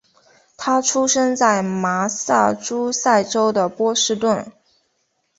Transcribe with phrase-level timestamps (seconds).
[0.57, 4.51] 他出生在麻萨诸塞州的波士顿。